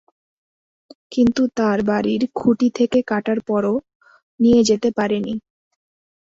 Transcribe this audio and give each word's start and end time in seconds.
কিন্তু 1.11 1.41
তাঁর 1.57 1.79
বাড়ির 1.83 2.21
তার 2.23 2.33
খুঁটি 2.35 2.67
থেকে 2.77 2.99
কাটার 3.07 3.39
পরও 3.47 3.75
নিয়ে 4.39 4.61
যেতে 4.69 4.89
পারেনি। 4.97 5.33